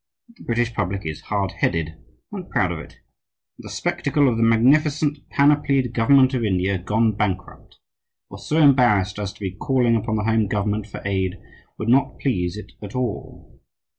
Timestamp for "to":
9.33-9.39